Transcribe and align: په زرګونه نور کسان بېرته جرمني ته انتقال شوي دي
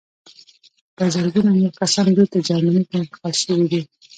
په 0.95 1.03
زرګونه 1.13 1.49
نور 1.59 1.73
کسان 1.79 2.07
بېرته 2.15 2.37
جرمني 2.47 2.81
ته 2.89 2.93
انتقال 2.97 3.33
شوي 3.43 3.65
دي 3.71 3.81